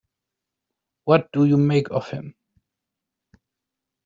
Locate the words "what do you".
1.03-1.57